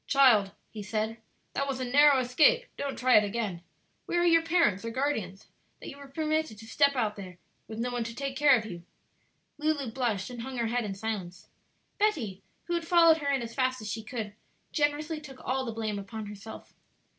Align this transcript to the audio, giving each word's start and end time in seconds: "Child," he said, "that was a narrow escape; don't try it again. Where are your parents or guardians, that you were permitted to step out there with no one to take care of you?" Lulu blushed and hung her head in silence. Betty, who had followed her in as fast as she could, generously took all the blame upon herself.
"Child," 0.07 0.49
he 0.71 0.81
said, 0.81 1.17
"that 1.53 1.67
was 1.67 1.79
a 1.79 1.85
narrow 1.85 2.17
escape; 2.21 2.65
don't 2.75 2.97
try 2.97 3.17
it 3.17 3.23
again. 3.23 3.61
Where 4.07 4.21
are 4.23 4.25
your 4.25 4.41
parents 4.41 4.83
or 4.83 4.89
guardians, 4.89 5.45
that 5.79 5.89
you 5.89 5.97
were 5.99 6.07
permitted 6.07 6.57
to 6.57 6.65
step 6.65 6.95
out 6.95 7.15
there 7.15 7.37
with 7.67 7.77
no 7.77 7.91
one 7.91 8.03
to 8.05 8.15
take 8.15 8.35
care 8.35 8.57
of 8.57 8.65
you?" 8.65 8.81
Lulu 9.59 9.91
blushed 9.91 10.31
and 10.31 10.41
hung 10.41 10.57
her 10.57 10.65
head 10.69 10.85
in 10.85 10.95
silence. 10.95 11.49
Betty, 11.99 12.41
who 12.63 12.73
had 12.73 12.87
followed 12.87 13.17
her 13.17 13.29
in 13.31 13.43
as 13.43 13.53
fast 13.53 13.79
as 13.79 13.91
she 13.91 14.01
could, 14.01 14.33
generously 14.71 15.21
took 15.21 15.39
all 15.45 15.65
the 15.65 15.71
blame 15.71 15.99
upon 15.99 16.25
herself. 16.25 16.73